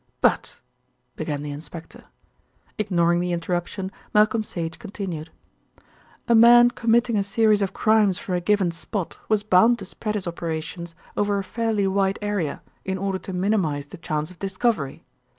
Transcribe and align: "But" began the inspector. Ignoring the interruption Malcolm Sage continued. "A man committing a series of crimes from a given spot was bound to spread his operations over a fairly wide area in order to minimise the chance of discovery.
"But" 0.19 0.61
began 1.15 1.43
the 1.43 1.51
inspector. 1.51 2.05
Ignoring 2.79 3.19
the 3.19 3.33
interruption 3.33 3.91
Malcolm 4.15 4.43
Sage 4.43 4.79
continued. 4.79 5.29
"A 6.27 6.33
man 6.33 6.71
committing 6.71 7.17
a 7.17 7.23
series 7.23 7.61
of 7.61 7.73
crimes 7.75 8.17
from 8.17 8.33
a 8.33 8.41
given 8.41 8.71
spot 8.71 9.19
was 9.29 9.43
bound 9.43 9.77
to 9.77 9.85
spread 9.85 10.15
his 10.15 10.25
operations 10.25 10.95
over 11.15 11.37
a 11.37 11.43
fairly 11.43 11.85
wide 11.85 12.17
area 12.19 12.63
in 12.83 12.97
order 12.97 13.19
to 13.19 13.31
minimise 13.31 13.85
the 13.85 13.97
chance 13.99 14.31
of 14.31 14.39
discovery. 14.39 15.05